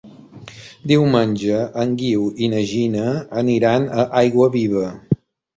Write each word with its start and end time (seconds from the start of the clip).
Diumenge 0.91 1.59
en 1.83 1.93
Guiu 1.99 2.25
i 2.45 2.49
na 2.55 2.63
Gina 2.71 3.13
aniran 3.43 3.89
a 4.01 4.07
Aiguaviva. 4.23 4.89